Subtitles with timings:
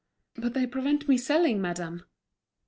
[0.33, 2.05] "But they prevent me selling, madame."